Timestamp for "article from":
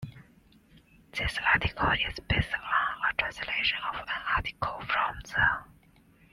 4.35-5.19